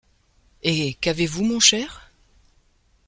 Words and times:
Et, 0.63 0.95
qu’avez-vous, 0.95 1.43
mon 1.43 1.59
cher?... 1.59 2.11